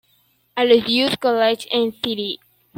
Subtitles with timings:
[0.55, 2.39] Aloysius' College, en el St.